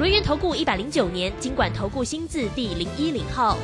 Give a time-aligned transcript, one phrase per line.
[0.00, 3.58] 轮源投顾一百零九年经管投顾新字第零一零号。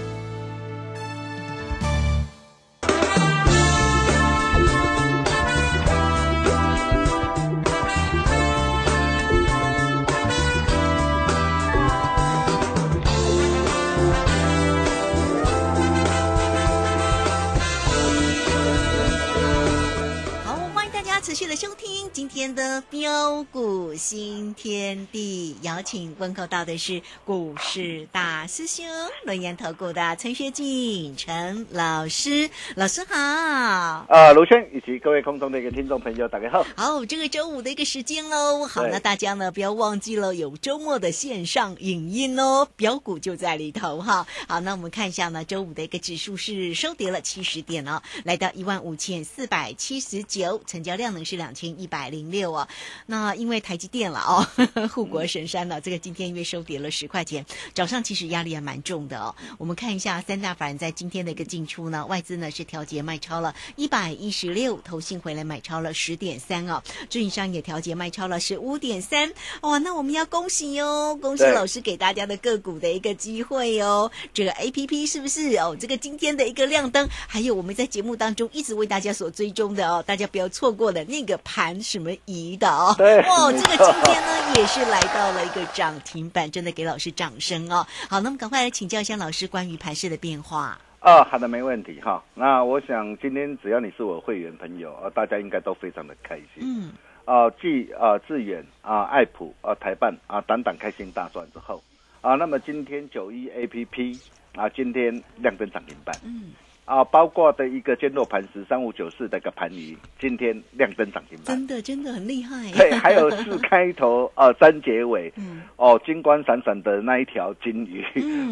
[21.23, 28.85] 持续的收听今天的标股新天地，邀请问候到的是股市大师兄、
[29.25, 33.17] 轮研投顾的陈学进陈老师，老师好。
[33.17, 36.65] 啊，卢轩以及各位空中的一个听众朋友，大家好。
[36.77, 38.67] 好，这个周五的一个时间喽。
[38.67, 44.27] 好，那大家呢不要忘记了有周末的线上影音哦，标股就在里头哈。
[44.47, 51.06] 好，那我们看一下呢，周五的一个指数是收跌了七十点哦，来到一万五千四百七十九，成交量。
[51.25, 52.69] 是两千一百零六啊，
[53.07, 54.47] 那因为台积电了哦，
[54.89, 59.35] 护国神山了，这个今天因为收跌了十块钱，早上其实压力也蛮重的哦。
[59.59, 69.33] 我们看一下三大法人在今天的一个进出呢，外资呢是调节卖超了一百一十六，投信回来买超了十点三哦，自营商也调节卖超了十五点三，
[69.63, 75.77] 哇，那我们要恭喜哟，恭喜老师给大家的个股的一个机会哦，这个 A P P 是不是哦？
[75.79, 80.96] 这个今天的一个亮灯，还有我们在节目当中一直为大家所追踪的哦，大家不要错过了。
[81.05, 87.87] 那个盘什么仪的哦，哦，这个今天呢也是来到了一个涨停板，真的给老师掌声哦。
[88.09, 90.79] 好，那么赶快来请教一下老师关于盘势的变化。
[91.01, 92.23] 哦，好的，没问题哈。
[92.35, 96.63] 那我想今天只要你是我会员朋友啊，大家应该都非常的开心。
[96.63, 96.93] 嗯。
[97.25, 101.83] 啊，继啊致远啊爱普啊台办啊等等开心大赚之后
[102.21, 104.19] 啊，那么今天九一 A P P
[104.55, 106.15] 啊今天亮灯涨停板。
[106.25, 106.53] 嗯。
[106.87, 112.71] 啊，包括的一个坚若磐石三五九四的一个盘鱼，今天亮灯涨停板，真的真的很厉害。
[112.73, 118.05] 对，还有四开头啊，三结尾，嗯哦，金光闪闪的那一条金鱼，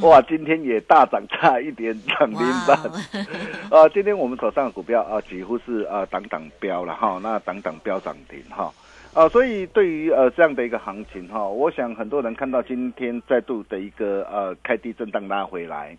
[0.02, 2.76] 哇，今天也大涨差一点涨停板。
[3.70, 8.68] 啊，今天我们手上的股票啊，几乎是啊，档档标了哈，那档档标涨停哈。
[9.12, 15.96] 啊，所以对于呃这样的一个行情哈，我想很多人看到今天再度的一个呃开低震荡拉回来。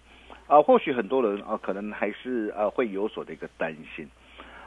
[0.47, 4.07] 啊，或许很多人啊，可能还是呃会有所的一个担心，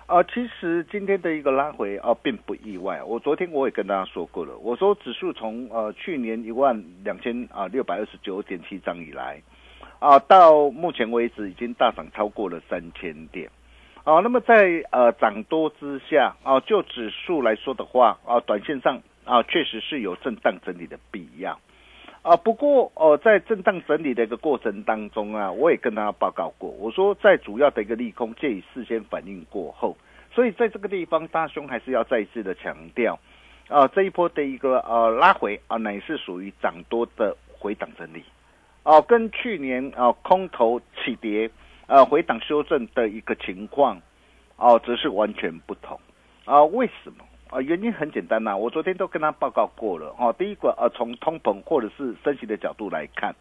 [0.07, 3.01] 啊，其实今天的一个拉回啊，并不意外。
[3.05, 9.41] 我昨天我也跟大家说过了，我说指数从呃去年一万两千啊六百二十九点七张以来，
[10.01, 13.49] 啊，到目前为止已经大涨超过了三千点，
[14.03, 21.61] 啊，那么在呃涨多之下啊，就指数来说的话啊，短线上啊，确实是有震荡整理的必要。
[22.23, 29.97] 啊，不过哦，在震荡整理的一个过程当中啊，我也跟大家报告过，我说在主要的一个利空借以事先反应过后，
[30.35, 33.19] 所以在这个地方，大兄还是要再一次的强调，
[33.69, 38.25] 啊，这一波的一个呃拉回啊，乃是属于涨多的回档整理，
[38.83, 41.49] 哦，跟去年啊空头起跌
[41.87, 44.03] 呃回档修正的一个情况，
[44.57, 45.99] 哦，则是完全不同
[46.45, 47.25] 啊，为什么？
[47.51, 50.35] 啊，原因很简单呐，我昨天都跟他报告过了哦。
[50.39, 53.35] 第一个，呃，从通膨或者是升息的角度来看，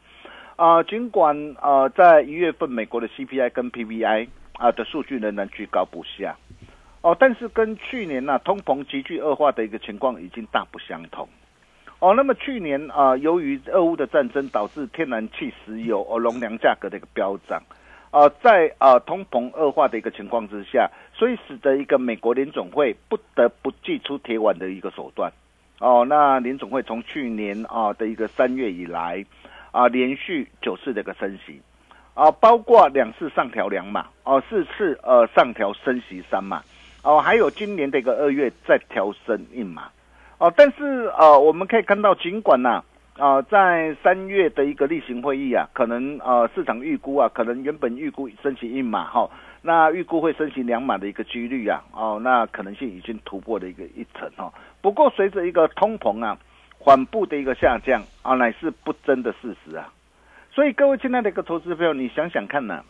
[0.56, 6.38] 啊，尽管呃在一月份美国的 CPI 跟 PPI 啊的数据仍然居高不下，
[7.02, 11.28] 哦，但是跟去年呐通膨急剧恶化的一个情况已经大不相同，
[12.00, 17.62] 哦，那么去年啊，由于俄乌的战争导致天然气、石油哦容量价格的一个飙涨。
[18.10, 25.32] 啊，在啊通膨恶化的一个情况之下，所以使得一个美国联总会不得不祭出铁腕的一个手段。
[25.80, 29.26] 哦，那联总会从去年啊的一个三月以来，
[29.72, 31.60] 啊连续九次的一个升息，
[32.14, 36.62] 啊包括两次上调两码，哦四次呃上调升息三码，
[37.04, 39.90] 哦还有今年的一个二月再调升一码，
[40.38, 42.84] 哦但是呃我们可以看到，尽管呐。
[43.20, 49.28] 啊，在三月的一个例行会议啊，可能呃市场预估啊，可能原本预估升息一码哈，
[49.68, 54.50] 那预估会升息两码的一个几率啊，哦，那可能性已经突破了一个一层啊。
[54.82, 56.38] 不过随着一个通膨啊
[56.80, 59.92] 缓步的一个下降啊，乃是不争的事实啊。
[60.54, 62.82] 所以各位亲爱的一个投资朋友，你想想看呢，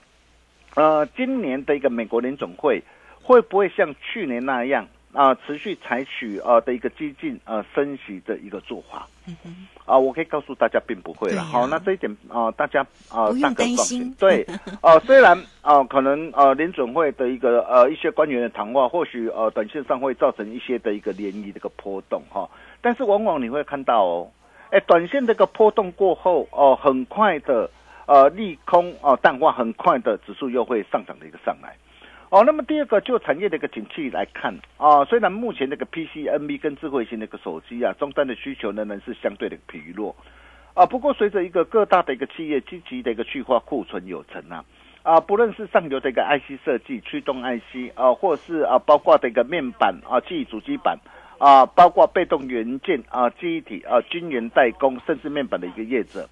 [0.75, 2.83] 呃，今年的一个美国联总会
[3.23, 4.87] 会不会像去年那样？
[5.17, 9.07] 啊持续采取呃的一个激进呃升息的一个做法。
[9.85, 11.41] 啊，我可以告诉大家，并不会了。
[11.41, 14.13] 好，那这一点啊，大家啊，大可放心。
[14.19, 14.45] 对，
[14.81, 22.49] 呃，虽然啊，可能呃，联准会的一个呃一些官员的谈话，或许呃，短线上会造成一些的一个涟漪的一个波动哈。
[22.81, 24.31] 但是往往你会看到哦，
[24.71, 27.69] 哎，短线这个波动过后哦，很快的
[28.05, 31.75] 呃利空哦淡化，很快的指数又会上涨的一个上来。
[32.29, 40.13] 哦，那么第二个就产业的一个景气来看啊，虽然目前那个 PC、NB 跟智慧型的一个手机啊，终端的需求呢仍是相对的疲弱
[40.73, 40.85] 啊。
[40.85, 44.65] 不过随着一个各大的一个企业积极的一个去化库存有成啊，
[45.03, 50.99] 啊，不论是上游的一个 IC 设计、驱动 IC 啊，或是啊，包括的一个面板啊、记忆主机板
[51.37, 56.27] 啊，包括被动元件啊、记忆体啊、晶圆代工，甚至面板的一个业者。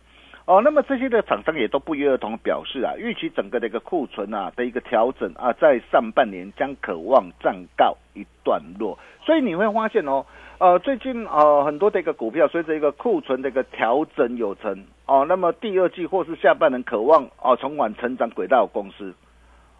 [0.45, 8.95] 哦，那么这些的厂商也都不约而同表示啊，预期整个的一个库存啊的一个调整啊，在上半年将渴望暂告一段落。
[9.23, 10.23] 所以你会发现哦，
[10.59, 19.15] 呃，最近呃很多的一个股票随着一个库存的一个调整有成哦，那么第二季或是下半年渴望哦重返成长轨道公司，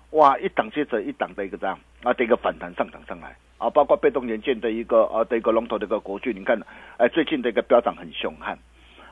[0.10, 6.60] 哇，一档接着一档的一个这样啊的一个反弹上涨上来啊，包括被动元件的一个呃的一个龙头的一个国巨，你看，
[6.98, 8.58] 哎，最近的一个飙涨很凶悍。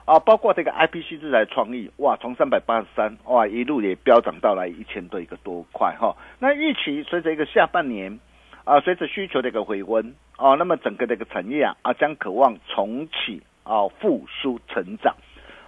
[0.06, 6.16] 啊，包括这个 IPC 制裁创意，哇，从三百八十三，哇，一路也飙涨到来一千多一个多块哈。
[6.40, 8.20] 那预期随着一个下半年，
[8.66, 15.16] 啊，随着需求的一个回温，啊，那么整个的一个产业啊，啊，将渴望重启啊，复苏成长。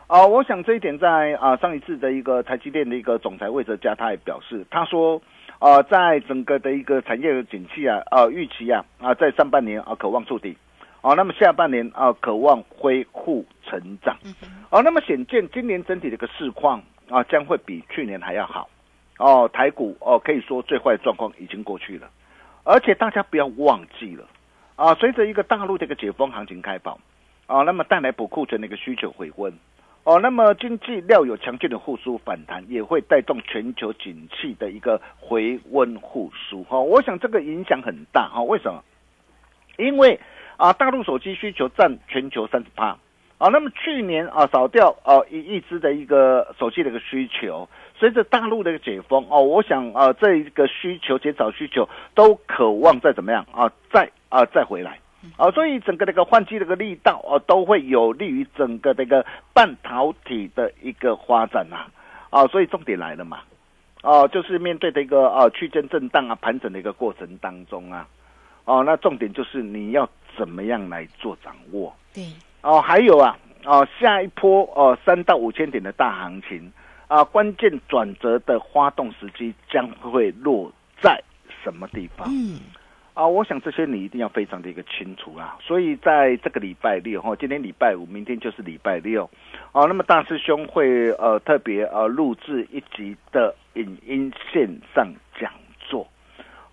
[0.07, 5.21] 啊，我想这一点在啊上一次的一个台积电的一个总裁魏哲嘉他也表示，他说，
[5.59, 10.57] 啊，在整个的一个产业的景气啊，啊，预期啊，啊，在上半年啊，渴望触底。
[11.05, 14.17] 哦，那么下半年啊，渴望恢复成长。
[14.71, 16.81] 哦，那么显见今年整体的一个市况
[17.11, 18.67] 啊，将会比去年还要好。
[19.19, 22.09] 哦，台股哦，可以说最坏的状况已经过去了。
[22.63, 24.25] 而且大家不要忘记了
[24.75, 26.99] 啊，随着一个大陆的一个解封行情开跑
[27.45, 29.53] 啊，那么带来补库存的一个需求回温。
[30.05, 36.63] 哦，那么经济料有强劲的复苏反弹，也会带动全球景气的一个回温复苏。
[36.63, 38.27] 哈，我想这个影响很大。
[38.29, 38.83] 哈，为什么？
[39.77, 40.19] 因为
[40.57, 42.97] 啊，大陆手机需求占全球三十八，
[43.37, 47.67] 啊，那么去年啊少掉啊一亿只的一个手机的一个需求，
[47.97, 54.99] 随着大陆的一个解封哦，我想啊这一个需求减少需求都渴望再怎么样啊再啊再回来，
[55.35, 61.87] 啊，所以整个这个换机的一个力道啊都会有利于整个这个半导体的一个发展呐，
[62.29, 63.39] 啊，所以重点来了嘛，
[64.03, 68.07] 哦，就是面对的一个啊区间震荡啊盘整的一个过程当中啊，
[68.65, 70.09] 哦，那重点就是你要。
[70.37, 71.95] 怎么样来做掌握？
[72.13, 72.25] 对
[72.61, 76.69] 哦，还有啊哦，下一波哦三到五千点的大行情
[77.07, 80.69] 啊，关键转折的发动时机将会落
[80.99, 81.23] 在
[81.63, 82.27] 什么地方？
[82.29, 82.59] 嗯
[83.13, 85.57] 啊，我想这些你一定要非常的一个清楚啊。
[85.61, 89.29] 所以在这个礼拜六哈，今天礼拜五，明天就是礼拜六
[89.71, 89.87] 哦。
[89.87, 95.07] 那么大师兄会呃特别呃录制一集的影音线上
[95.39, 95.49] 讲。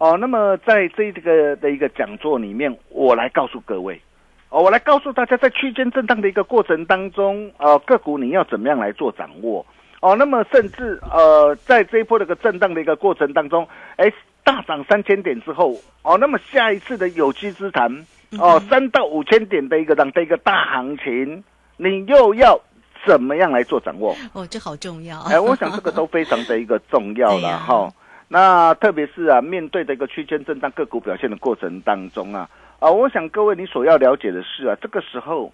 [0.03, 4.03] 哦，那么在这个的一个讲座里面，我来告诉各位，
[4.49, 9.65] 哦，我来告诉大家，在区间震荡的一个过程当中，呃，个股你要怎么样来做掌握？
[10.01, 13.65] 哦，那么甚至呃，在这一波的一个震荡的一个过程当中，
[13.95, 14.13] 哎，
[14.43, 15.73] 大涨三千点之后，
[16.03, 18.05] 哦，那么下一次的有机之谈，
[18.41, 21.45] 哦，三到五千点的一个涨的一个大行情，
[21.77, 22.61] 你又要
[23.07, 24.17] 怎么样来做掌握？
[24.33, 25.21] 哦，这好重要。
[25.21, 27.89] 哎，我想这个都非常的一个重要了 哈。
[28.33, 32.49] 那特别是啊，面对的一个区间震荡个股表现的过程当中啊，
[32.81, 35.53] 啊，我想各位你所要了解的是啊，这个时候，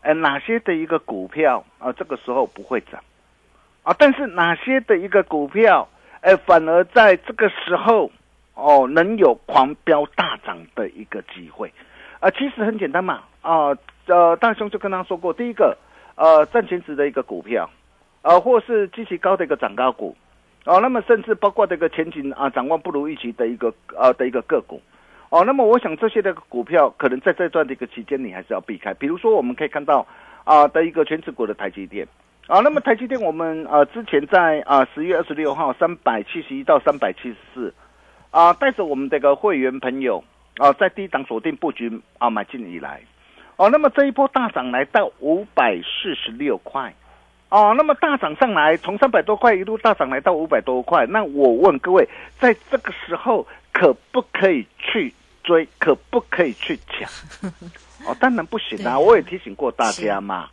[0.00, 3.02] 哎，哪些的一个股票啊，这个时候不会涨，
[3.82, 5.88] 啊，但是哪些的一个股票，
[6.20, 8.08] 哎，反而在这个时候
[8.54, 11.72] 哦，能有狂飙大涨的一个机会，
[12.20, 15.76] 啊，其实很简单嘛，啊，呃，大兄就跟他说过，第一个，
[16.14, 17.68] 呃，赚钱值的一个股票，
[18.22, 20.16] 呃，或是极其高的一个涨高股。
[20.66, 24.80] 哦，那么甚至包括这个前景啊，展望不如预期的一个呃的一个个股，
[25.28, 28.94] 哦，那么我想这些的股票可能在这段的一个期间，你还是要避开。
[28.94, 30.06] 比如说，我们可以看到
[30.44, 32.08] 啊的一个全指股的台积电，
[32.46, 37.74] 啊，那么台积电我们啊之前在啊十月二十六号三百七十一到三百七十四，
[38.30, 40.24] 啊带着我们这个会员朋友
[40.56, 43.02] 啊在低档锁定布局啊买进以来，
[43.56, 46.94] 哦，那么这一波大涨来到五百四十六块。
[47.54, 52.04] 哦，那么大涨上来，从三百多块一路大涨来到五百多块，那我问各位，
[52.40, 55.64] 在这个时候可不可以去追？
[55.78, 57.08] 可不可以去抢？
[58.10, 58.98] 哦，当然不行啊！
[58.98, 60.48] 我也提醒过大家嘛。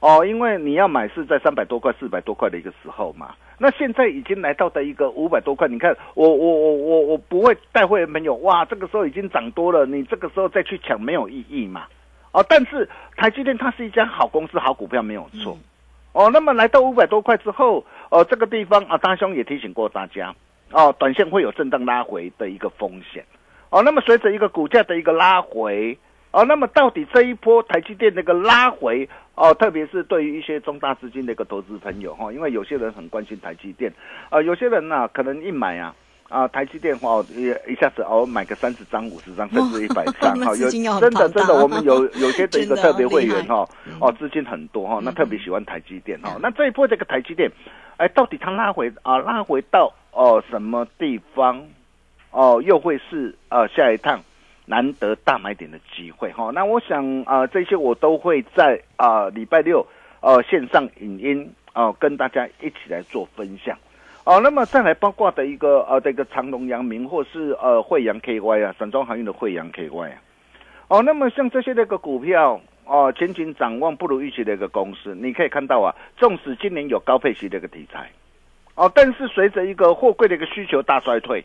[0.00, 3.34] 哦，因为你要买是在三百多块、四百多块的一个时候嘛。
[3.58, 11.84] 那现在已经来到的一个五百多块，你看我我我我我不会带会员朋友哇，这个时候已经涨多了，你这个时候再去抢没有意义嘛。
[12.32, 15.58] 哦，但是台积电它是一家好公司、好股票，没有错。
[16.16, 20.34] 哦，那么来到五百多块之后，哦，这个地方啊，大兄也提醒过大家，
[20.72, 23.22] 哦，短线会有震荡拉回的一个风险。
[23.68, 25.98] 哦，那么随着一个股价的一个拉回。
[26.32, 33.92] 哦，那么到底这一波台积电那个拉回哦，特别是对于一些中大资金的一个投资朋友哈，因为有些人很关心台积电，
[34.28, 35.94] 啊，有些人呢可能一买啊
[36.28, 43.68] 啊台积电话也一下子哦买个三十张、五十张甚至一百张 哈，有真的真的我们有有些的一个特别会员 哈
[44.00, 47.50] 哦资金很多哈，那特别喜欢台积电哈，那这一波这个台积电，
[47.96, 51.62] 哎，到底它拉回啊拉回到哦什么地方
[52.30, 54.20] 哦又会是呃下一趟？
[54.68, 59.86] 难得大买点的机会哈，那我想啊，这些我都会在啊礼拜六
[60.20, 63.78] 呃线上影音啊跟大家一起来做分享
[64.26, 64.38] 哦。
[64.42, 70.20] 那么再来包括的一个呃这个长隆、阳明或是呃惠阳 KY 啊，散装航运的惠阳 KY 啊。
[70.88, 78.10] 哦，那么像这些那个股票哦，前景展望不如预期的一个公司，你可以看到啊，纵使今年有高配息的一个题材
[78.74, 81.44] 哦，但是随着一个货柜的一个需求大衰退。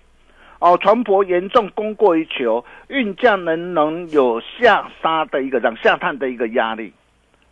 [0.59, 6.93] 哦，船舶严重供过于求，运价能能有下杀的一个让下探的一个压力。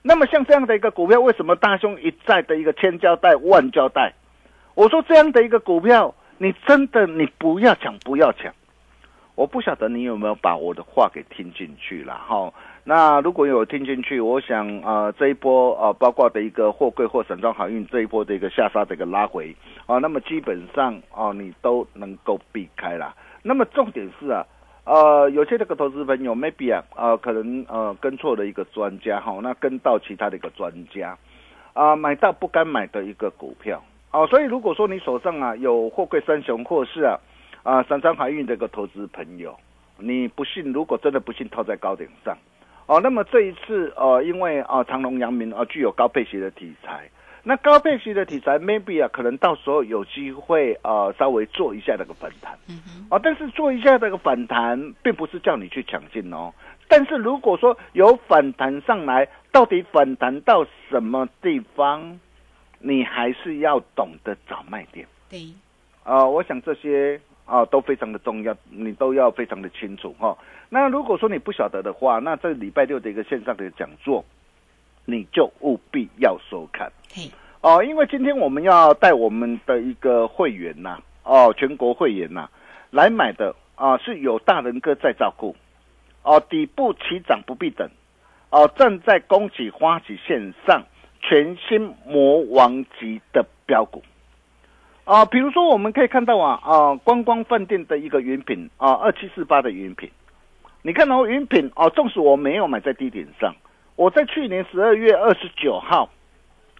[0.04, 4.14] 那么像这样的一个股票，为什么大兄一再的一个千交代万交代？
[4.80, 8.50] 我说这样的一个股票，你真的你不要抢，不要抢。
[9.36, 12.54] 我不晓得你有没有把我的话给听进去了哈。
[12.86, 19.54] 那如果有听进去，我想啊，这一波啊，包括的一个货柜或散装航运这一波的一个下杀的一个拉回
[19.86, 23.14] 啊，那么基本上啊，你都能够避开了。
[23.44, 24.46] 那么重点是啊，
[24.86, 31.18] 呃，有些这个投资朋友 maybe 啊，呃，可能呃跟错了一个专家哈，那跟到其他的一个专家
[31.74, 34.28] 啊，买到不该买的一个股票哦。
[34.28, 37.20] 所以如果说你手上啊有货柜三雄或是啊。
[37.62, 39.54] 啊，三张海运这个投资朋友，
[39.98, 40.72] 你不信？
[40.72, 42.36] 如果真的不信，套在高点上，
[42.88, 47.10] 哦，那么这一次，呃，因为啊，长隆、阳明啊，具有高配息的题材，
[47.44, 56.54] 那高配息的题材，maybe 啊，可能到时候有机会啊，稍微做一下那个反弹，嗯啊，但是做一下那个反弹，并不是叫你去抢进哦，
[56.88, 62.20] 但是如果说有反弹上来，到底反弹到什么地方，
[62.80, 65.54] 你还是要懂得找卖点，对，
[66.04, 67.20] 啊，我想这些。
[67.52, 70.38] 啊，都非常的重要，你都要非常的清楚哈。
[70.70, 74.24] 那如果说你不晓得的话，那这礼拜六的一个线上的讲座，
[75.06, 76.92] 你就务必要收看。
[77.62, 82.48] 哦，因为今天我们要带我们的一个会员呐，哦，全国会员呐，
[82.92, 85.56] 来买的啊，是有大人哥在照顾。
[86.22, 87.90] 哦，底部起涨不必等。
[88.52, 90.84] 哦，正在恭喜花旗线上
[91.30, 94.02] 全新魔王级的标股。
[95.04, 100.10] 啊，比如说我们可以看到啊啊，观光饭店的一个云品啊，二七四八的云品，
[100.82, 103.56] 你看到云品啊，纵使我没有买在低点上，
[103.96, 106.10] 我在去年十二月二十九号，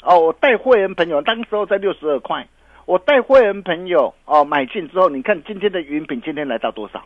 [0.02, 2.48] 哦，我带会员朋友，当时候在六十二块，
[2.86, 7.04] 我带会员朋友哦买进之后，你看今天的云品今天来到多少？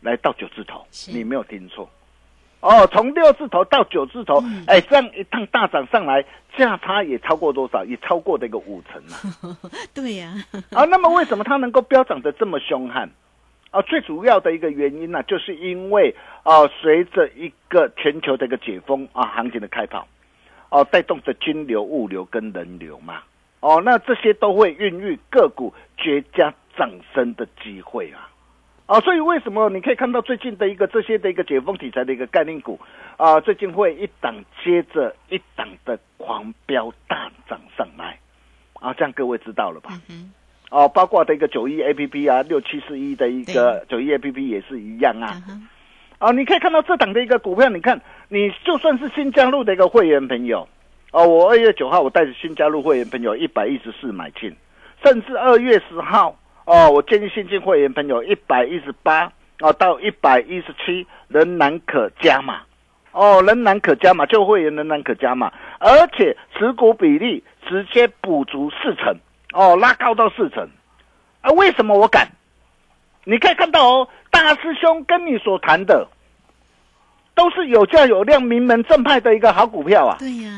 [0.00, 1.88] 来到九字头，你没有听错。
[2.62, 6.24] 哦，从六字头到九字头，哎，这样一趟大涨上来，
[6.56, 7.84] 价差也超过多少？
[7.84, 9.18] 也超过这个五成啊！
[9.92, 10.32] 对呀。
[10.70, 13.10] 啊，那么为什么它能够飙涨的这么凶悍？
[13.72, 16.14] 啊，最主要的一个原因呢，就是因为
[16.44, 20.06] 啊，随着一个全球的一个解封啊，行情的开跑，
[20.68, 23.22] 哦，带动着金流、物流跟人流嘛，
[23.58, 28.28] 哦，那这些都会孕育个股绝佳涨升的机会啊。
[28.92, 32.78] 啊，所以为什么你可以看到最近的一个这些的一个解封题材的一个概念股
[33.16, 38.18] 啊，最近会一档接着一档的狂飙大涨上来
[38.74, 39.98] 啊，这样各位知道了吧？
[40.70, 45.40] 哦，包括的一个九一 A P P 啊，六七四一的一个九一 A P P 也是一样啊。
[46.18, 50.68] 啊，你可以看到这档的一个股票，你看你就算是新加入的一个会员朋友
[51.12, 54.54] 哦，我二月九号我带着新加入会员朋友一百一十四买进，
[55.02, 56.36] 甚至二月十号。
[56.64, 62.60] 哦，我建议新进会员朋友一百一十八哦到一百一十七仍然可加码，
[63.10, 69.14] 哦仍然可加码，旧会员仍然可加码，而且持股比例直接补足四成，
[69.52, 70.68] 哦拉高到四成，
[71.40, 72.28] 啊为什么我敢？
[73.24, 76.06] 你可以看到哦，大师兄跟你所谈的，
[77.34, 80.16] 都是有价有量、名门正派的一个好股票啊。
[80.18, 80.50] 对呀。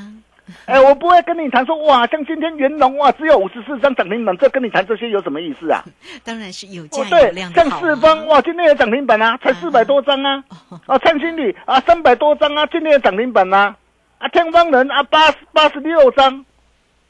[0.67, 5.83] 哎，我不会跟你谈说哇，像今天元龙哇，只有五十四张涨停板，这跟你谈这些有什么意思啊？
[6.23, 10.45] 当然是有价有量的像四方哇，今天有涨停板啊，才四百多张啊。
[10.87, 13.75] 啊，灿星旅啊，三百多张啊，今天有涨停板啊。
[14.19, 16.45] 啊，天方人啊，八十八十六张，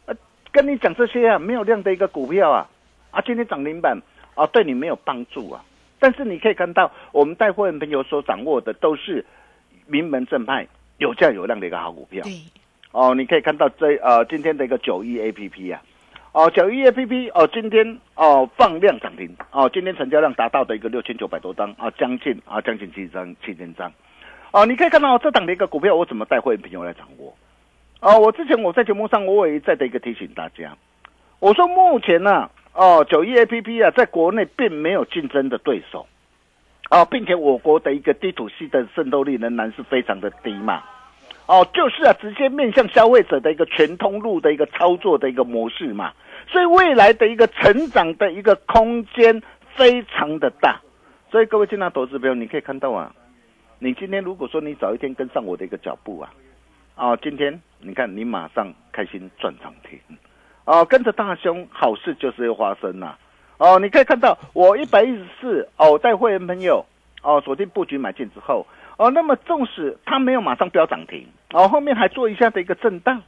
[0.06, 0.14] 啊，
[0.52, 2.68] 跟你讲这些啊，没有量的一个股票啊，
[3.10, 4.00] 啊，今天涨停板
[4.34, 5.64] 啊，对你没有帮助啊。
[5.98, 9.24] 但是你可以看到，我们带货人朋友所掌握的都是
[9.86, 10.66] 名门正派、
[10.98, 12.22] 有价有量的一个好股票。
[12.22, 12.32] 对，
[12.94, 15.82] 哦，你可以看到这呃今天的一个九亿 A P P 啊，
[16.30, 19.36] 哦九亿 A P P 哦今天哦放量涨停。
[19.50, 21.74] 哦，今天成交量达到的一个六千九百多张。
[21.76, 23.92] 啊，将近啊将近七张七千张。
[24.52, 27.34] 哦，你可以看到这档的一个股票，我怎么带会员朋友来掌握？
[28.00, 30.76] 哦，我之前我在节目上我也在的一个提醒大家，
[31.40, 36.06] 我说目前呢，哦，九亿 A P P 啊，在国内并没有竞争的对手，
[36.90, 40.84] 哦，并且我国的一个低土系的渗透率仍然是非常的低嘛，
[41.46, 46.12] 哦，就是啊，直接面向消费者的一个全通路的一个操作的一个模式嘛，
[46.48, 49.42] 所以未来的一个成长的一个空间
[49.74, 50.80] 非常的大，
[51.30, 53.14] 所以各位进来投资朋友，你可以看到啊。
[53.80, 56.32] 你今天如果说你早一天跟上我的一个脚步啊，
[56.94, 59.98] 啊，今天你看你马上开心赚涨停，
[60.64, 63.16] 哦，跟着大兄好事就是要发生呐，
[63.58, 66.86] 哦，你可以看到我一百一十四哦，带会员朋友
[67.22, 73.22] 哦锁定布局买进之后哦，那么纵使它没有马上飙涨停，哦，后面还做一下的一个震荡，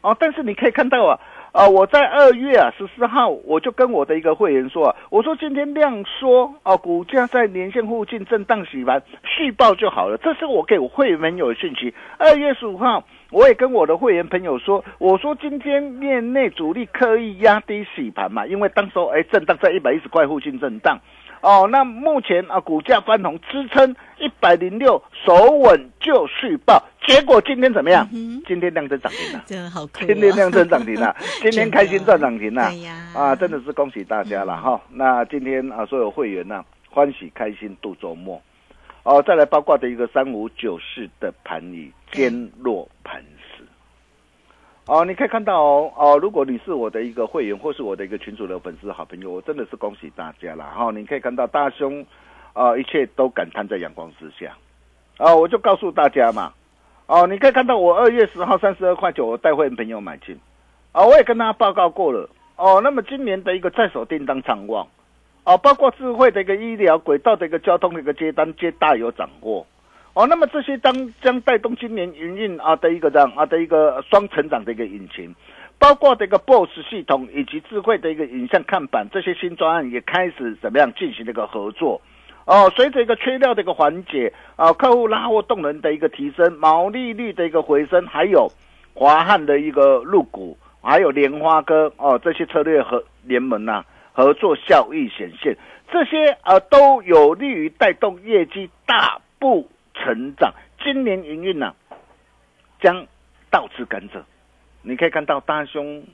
[0.00, 1.18] 哦，但是你可以看到啊。
[1.52, 11.94] 啊，我在二月啊十四号，我就跟我的一个会员说啊，我说今天量缩啊，股价在年线附近震荡洗盘续报就好了，这是我给我会员朋友的讯息。
[12.18, 21.00] 二月十五号，我也跟我的会员朋友说，我说今天面内主力刻意压低洗盘嘛，因为当时候哎震荡在一百一十块附近震荡。
[21.40, 26.82] 哦，那目前啊，股价翻红支撑一百零六，守稳就续报。
[27.06, 28.08] 结果今天怎么样？
[28.46, 32.72] 今天量增涨停了，真的好今天量增涨停了， 今天开心赚涨停了。
[33.14, 34.80] 啊，真的是恭喜大家了哈。
[34.90, 38.40] 那今天啊，所有会员呢，欢喜开心度周末。
[39.04, 42.88] 哦，再来包括的一个三五九四的盘以坚若。
[44.88, 50.92] 哦，你可以看到哦，哦，如果你是我的一个会员或是我的一个群主的粉丝好朋友，我真的是恭喜大家了哈！
[50.92, 52.06] 你可以看到大兄，
[52.52, 54.56] 啊，一切都感叹在阳光之下，
[55.18, 56.52] 啊，我就告诉大家嘛，
[57.06, 60.38] 哦，你可以看到我二月十号三十二块九，我带会员朋友买进，
[60.92, 64.86] 啊，我也跟大家报告过了，哦，那么今年的一个在手订单畅旺，
[65.42, 69.66] 哦，包括智慧的一个医疗轨道的一个交通的一个接单接大有掌握。
[70.16, 75.34] 哦，那么这些当将带动今年营运啊的一个这样啊的一个双成长的一个引擎，
[75.78, 82.00] 包括这个 BOSS 系统以及智慧的一个影像看板这些新专案也开始怎么样进行这个合作。
[82.46, 88.50] 哦，随着一个缺料的一个缓解啊，客户拉货动能的一个提升，毛利率的一个回升，还有
[88.94, 95.54] 华汉的一个入股，还有莲花哥哦这些策略和联盟呐合作效益显现，
[95.92, 99.68] 这些啊都有利于带动业绩大步。
[100.06, 101.74] 成长，今年营运呢
[102.80, 103.04] 将
[103.50, 104.22] 倒吃甘蔗。
[104.82, 106.04] 你可以看到大兄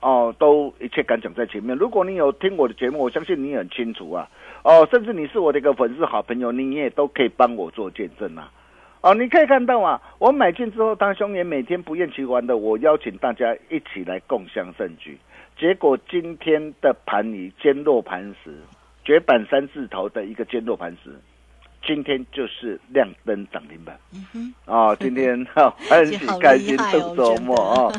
[0.00, 1.74] 哦，都一切敢讲在前面。
[1.78, 4.28] 如果你有听我的节目，我相信你很清楚啊。
[4.62, 8.52] 哦，甚至你是我的一个粉丝好朋友，你也都可以帮我做见证啊。
[9.00, 15.16] 哦，你可以看到啊，我买进之后，大兄也每天不厌其烦的，我邀请大家一起来共享盛举。
[15.56, 18.54] 结果今天的盘以坚若磐石，
[19.04, 21.10] 绝版三字头的一个坚若磐石。
[21.88, 23.98] 今天就是亮灯涨停板，
[24.66, 27.92] 啊，今天 哈很喜开心度周末啊，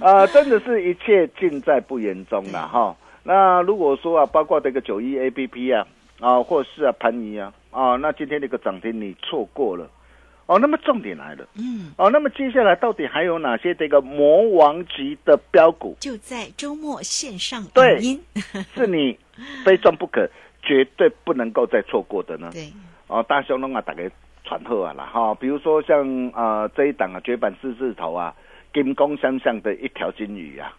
[0.00, 2.96] 啊，真的是一切尽在不言中了哈。
[3.22, 5.86] 那如果说啊，包括这个九一 A P P 啊，
[6.20, 9.90] 啊，或是啊盘尼啊，啊，那今天这个涨停你错过了，
[10.46, 15.94] 哦，那么重点来了，嗯，哦，那么接下来到底还有哪些这个魔王级的标股？
[16.00, 18.00] 就在周末线上对，
[18.74, 19.18] 是你
[19.66, 20.26] 非赚不可，
[20.62, 22.48] 绝对不能够再错过的呢。
[22.50, 22.72] 对。
[23.14, 24.02] 哦，大熊龙啊，大家
[24.42, 28.34] 传好啊啦哈，比如说像呃这一档啊，绝版四字头啊，
[28.72, 30.72] 金光相向的一条金鱼啊，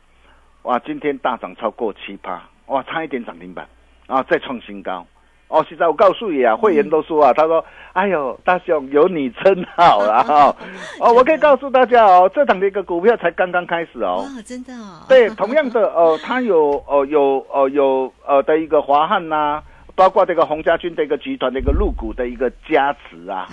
[0.64, 3.66] 哇，今天大涨超过七趴，哇，差一点涨停板
[4.08, 5.08] 啊，再创新高。
[5.48, 10.54] 哦，现在我告诉你啊，会员都说啊，他说，哎呦，大雄有你真好啦 哈。
[11.00, 14.26] 哦，我可以告诉大家哦，这档的一个股票才刚刚开始哦。
[14.26, 15.06] 哇，真的哦。
[15.08, 19.64] 对，同样的哦，它有哦有哦有呃的一个华汉呐。
[19.96, 23.48] 包括这个洪家军的一个集团的一个入股的一个加持啊，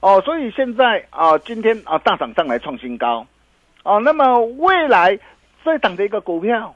[0.00, 3.26] 哦，所以现在啊，今天啊大涨上来创新高，
[3.82, 5.18] 哦，那么未来
[5.62, 6.74] 这档的一个股票，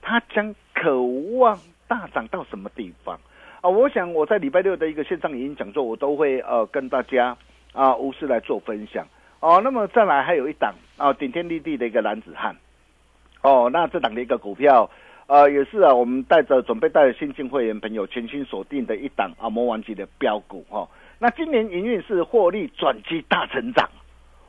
[0.00, 3.18] 它将渴望大涨到什么地方
[3.60, 3.68] 啊？
[3.68, 7.36] 我想我在礼拜六的一个线上语音讲座，我都会呃跟大家
[7.72, 9.04] 啊无私来做分享
[9.40, 9.60] 哦。
[9.64, 12.54] 那么再来还有一档啊顶天立地的一个男子汉，
[13.42, 14.88] 哦，那这档的一个股票。
[15.30, 20.88] 呃，也是啊，我们带着准备带着新进会员朋友全新锁定的一档啊魔王级的标股哈。
[21.20, 23.88] 那今年营运是获利转机大成长，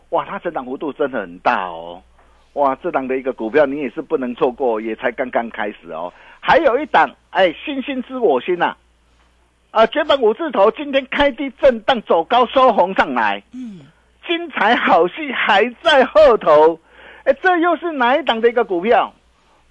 [0.10, 2.02] 哇，它成长幅度真的很大哦，
[2.54, 6.12] 哇，这档的一个股票你也是不能错过，也才刚刚开始哦。
[6.40, 8.76] 还有一档，哎，星星知我心呐，
[9.70, 13.82] 啊，绝版五字头今天开低震荡走高收红上来，嗯，
[14.26, 16.80] 精彩好戏还在后头，
[17.26, 19.14] 哎，这又是哪一档的一个股票？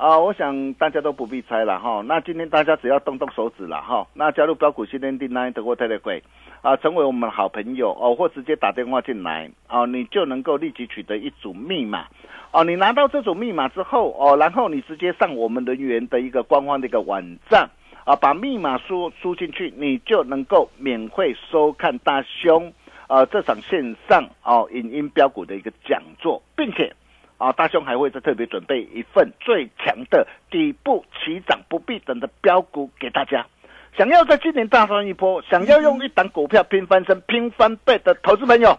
[0.00, 2.02] 啊，我想大家都不必猜了哈。
[2.06, 4.06] 那今天大家只要动动手指了哈。
[4.14, 6.22] 那加入标股新天地 Nine 德国特别贵
[6.62, 12.06] 啊，成为我们的好朋友哦，或直接打电话进来哦，你就能够立即取得一组密码
[12.50, 12.64] 哦。
[12.64, 17.68] 你拿到这组密码之后哦，然后你直接上我们人员的一个官方的一个网站
[18.06, 22.72] 啊，把密码输输进去，你就能够免费收看大兄
[23.06, 26.90] 啊这场线上哦影音标股的一个讲座，并且。
[27.40, 33.46] 啊，大兄还会再特别准备一份最强的底部起涨不必等的标股给大家。
[33.96, 38.78] 想要在今年大赚一波，想要用一档股票拼翻身、拼翻倍的投资朋友，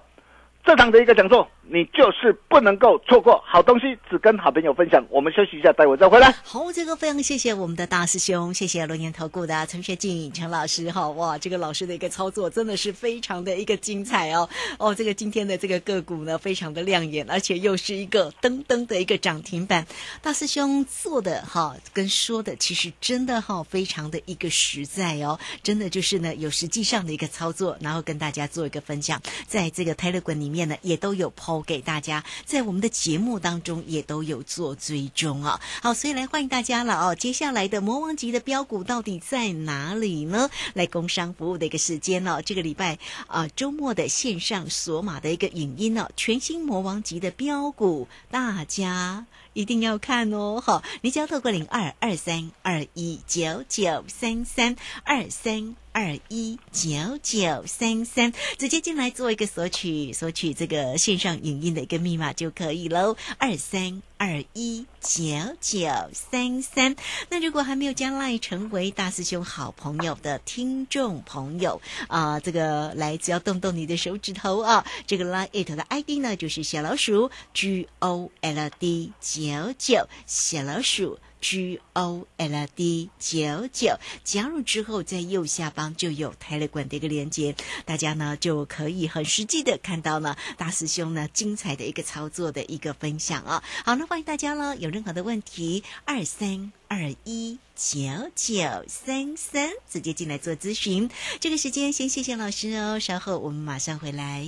[0.63, 1.49] 这场的一个讲座。
[1.73, 5.01] 你就是不能够错过好东西，只跟好朋友分享。
[5.09, 6.29] 我们休息一下，待会再回来。
[6.43, 11.07] 好，这个非常谢谢我们的大师兄，谢谢龙年投顾的陈学静陈老师哈。
[11.11, 19.87] 哇，这个老师的一个操作真的是非常的一个精彩哦哦，这个今天的这个个股呢，非常的亮眼，而且又是一个噔噔的一个涨停板。
[20.21, 31.60] 大师兄做的哈跟说的，其实真的哈非常的一个实在哦，真的就是呢有实际上的一个操作，然后跟大家做一个分享，在这个泰勒滚里面呢，也都有抛。
[31.61, 37.15] 给大家在我们的节目当中也都有做追踪啊，好，所以来欢迎大家了哦。
[37.15, 40.49] 接下来的魔王级的标股到底在哪里呢？
[40.73, 42.41] 来工商服务的一个时间哦？
[42.43, 42.97] 这个礼拜
[43.27, 50.61] 啊，周末的线上索马的一个影音呢，全新魔王级的标股，大家一定要看哦。
[50.63, 55.75] 好，你只要透过零二二三二一九九三三二三。
[55.93, 56.89] 二一九
[57.21, 63.17] 九三三，直接进来做一个索取，索取这个线上影音的一个密码就可以喽。
[63.37, 65.21] 二三二一九
[65.59, 66.95] 九三三。
[67.29, 81.19] 那如果还没有将来成为大师兄好朋友的听众朋友啊，这个来只要动动你的手指头啊，这个 line it 的 ID 呢就是小老鼠 G O L D 九九小老鼠。
[81.41, 93.63] G O L D 九九加入之后，在右下方就有泰勒管的一个连接，大家呢就可以很实际的看到呢大师兄呢精彩的一个操作的一个分享啊。
[93.83, 97.99] 好，那欢迎大家了，有任何的问题，二三二一九
[98.35, 101.09] 九三三直接进来做咨询。
[101.39, 104.47] 这个时间先谢谢老师哦，稍后我们马上回来。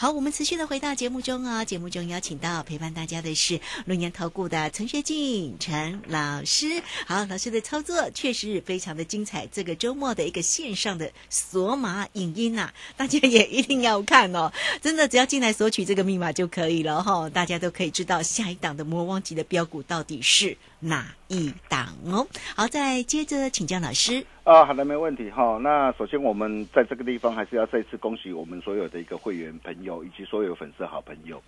[0.00, 1.62] 好，我们持续的回到节目中啊。
[1.62, 6.82] 节目中邀请到陪伴大家的是龙岩投顾的陈学进陈老师。
[7.06, 9.46] 好，老师的操作确实非常的精彩。
[9.52, 14.50] 这个周末的一个线上的索马影音呐，大家也一定要看哦。
[14.80, 17.28] 真的，只要进来索取这个密码就可以了哈。
[17.28, 22.26] 大家都可以知道下一档的魔王级的标股到底是哪一档哦。
[22.56, 24.24] 好，再接着请教老师。
[24.44, 25.58] 啊，好的，没问题哈。
[25.62, 31.40] 那首先我们在这个地方还是要再次恭喜我们所有的一个会员朋友以及所有粉丝好朋友。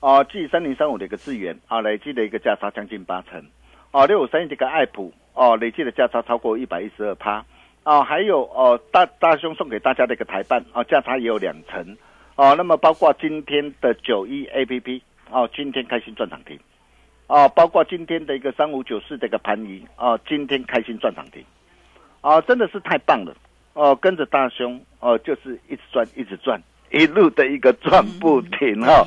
[0.00, 3.44] 啊，！G 三零三五的一个资源啊，累计的一个价差将近八成。
[3.90, 7.44] 啊，六五三一这个爱普哦，累计的价差超过一百一十二趴。
[7.82, 11.96] 啊，还有哦，大大兄送给大家的一个台办啊，价差也有两成。
[12.34, 16.58] 啊，那么包括今天的九一 A P P 哦，今天开心赚涨停。
[17.26, 21.44] 啊，包括今天的一个三五九四这个盘仪啊，今天开心赚涨停。
[22.20, 23.32] 啊，真的是太棒了！
[23.74, 26.60] 哦，跟着大兄哦，就是一直赚，一直赚，
[26.90, 29.06] 一路的一个赚不停哈。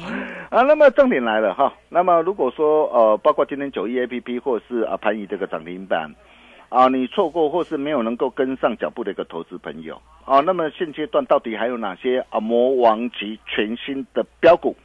[0.49, 1.73] 啊，那么重点来了哈。
[1.89, 6.13] 那么如果说呃，包括今天九一 A P P 或者是啊盘仪这个涨停板，
[6.69, 14.75] 啊，你错过或是没有能够跟上脚步的一个投资朋友啊，那么现阶段到底还有哪些啊魔王级全新的标股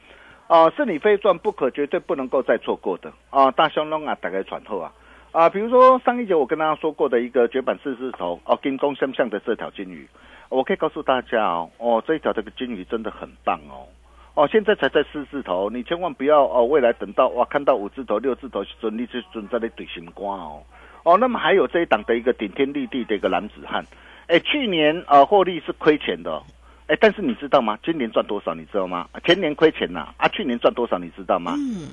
[0.46, 3.50] 啊，是你非赚不可、绝对不能够再错过的啊！
[3.50, 4.92] 大雄龙啊，大概传后啊
[5.32, 10.06] 啊，比如说上一节我跟大家说过的一个绝版四字头哦，跟攻相向的这条金鱼，
[10.50, 13.88] 我可以告诉大家哦，哦，这一条这个金鱼真的很棒哦。
[14.34, 20.62] 哦，现在才在四字头，你千万不要哦，未来等到哇看到五字头、六字头，准你就准在那怼心瓜哦。
[21.04, 23.84] 哦，那么还有这一档的一个顶天立地的一个男子汉，
[24.26, 26.42] 哎，去年呃获利是亏钱的，
[26.86, 27.78] 哎，但是你知道吗？
[27.82, 28.54] 今年赚多少？
[28.54, 29.08] 你知道吗？
[29.24, 30.98] 前年亏钱呐，啊，去年赚多少？
[30.98, 31.54] 你知道吗？
[31.56, 31.88] 嗯。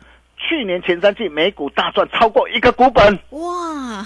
[0.51, 4.05] 去年前三季美股大赚超过一个股本，哇，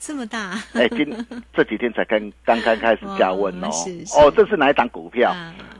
[0.00, 0.52] 这么大！
[0.72, 1.14] 哎，今
[1.52, 3.68] 这几天才刚刚刚开始加温哦，
[4.16, 5.30] 哦，这是哪一档股票？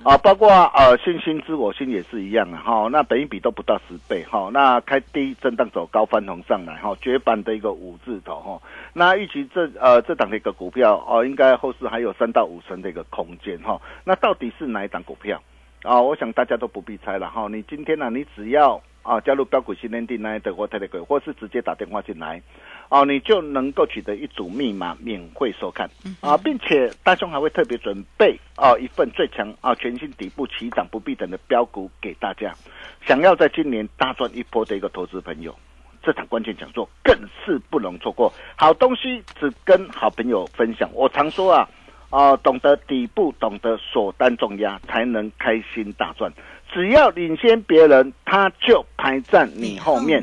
[0.04, 0.18] 啊？
[0.18, 8.60] 包括呃，信心之我心也是一样啊，哈，那本一比都不到十倍，哈，那开低震荡走高翻红上来，哈，绝版的一个五字头，哈，
[8.92, 15.42] 那预期这呃这档的一个股票哦，应该后市还有三到五成的一个空间，哈，那到底是哪一档股票？
[15.82, 15.98] 啊？
[15.98, 18.78] 我想大家都不必猜了，哈，你今天呢，你只要。
[19.06, 22.42] 啊，加入标股新天地那德国特雷鬼，或是直接打电话进来，
[22.88, 25.88] 哦，你就能够取得一组密码免费收看
[26.20, 32.52] 啊，并且大兄还会特别准备啊一份最强啊全新底部起涨不必等的标股给大家。
[33.06, 35.54] 想要在今年大赚一波的一个投资朋友，
[36.02, 38.32] 这场关键讲座更是不能错过。
[38.56, 40.90] 好东西只跟好朋友分享。
[40.92, 41.68] 我常说啊
[42.10, 46.32] 啊，懂得底部，懂得锁单重压，才能开心大赚。
[46.72, 50.22] 只要领先别人，他就排在你后面。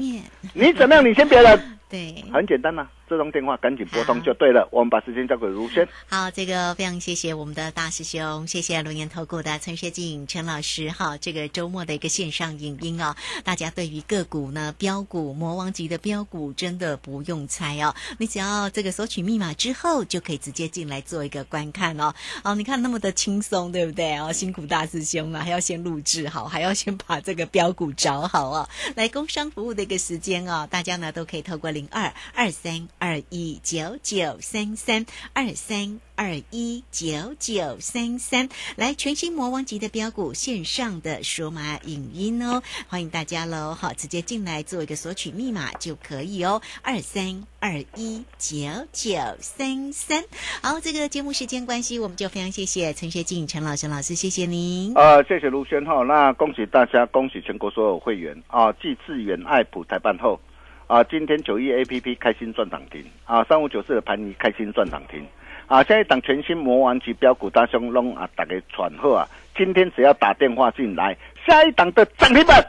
[0.53, 1.59] 你怎么样领先别人？
[1.89, 2.87] 对，很简单呐。
[3.09, 5.87] 这通电话赶紧拨通就对了，我们把时间交给卢轩。
[6.09, 10.89] 好，这个非常谢谢我们的大师兄，谢谢龙岩投顾的陈学静陈老师。
[10.89, 22.13] 哈，这个周末的一个线上影音哦，大家对于个股呢，标股魔王级的标股真的不用猜哦，你只要这个索取密码之后，就可以直接进来做一个观看哦。
[22.43, 24.31] 哦，你看那么的轻松，对不对哦？
[24.31, 28.69] 辛苦大师兄了，还要先录制好，还要先把这个标股找好哦。
[28.95, 32.87] 来，工商服务的一个时间哦，大家呢都可以透过零二二三。
[33.03, 43.73] 二一九九三三二三二一九九三三，来全新魔王级的标股线上的数码影音哦，欢迎大家喽！
[43.73, 48.57] 好，直接进来做一个索取密码就可以哦，二三二一九
[48.93, 50.23] 九三三。
[50.61, 54.93] 好，这个节目时间关系，我们就非常谢谢陈学静陈老师老师，谢谢您。
[54.95, 58.71] 呃，谢谢卢轩哈，那恭喜大家，恭喜全国所有会员啊！
[58.81, 60.39] 继致远爱普台办后。
[60.87, 65.25] 啊，今天九亿 A P P 开心赚涨停啊，三五九四的盘尼开心赚涨停
[65.67, 72.63] 啊，下一档全新魔王级标股大雄龙啊，大家传贺啊，今天只要打电话进来，下一档的涨停板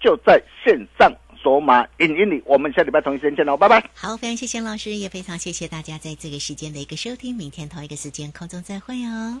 [0.00, 3.82] 就在线上索马影音里，我们下礼拜同一时间见喽，拜拜。
[3.94, 9.40] 好，非常谢谢老师，也非常谢谢大家在这个时间的一个收听，明天同一个时间空中再会哦。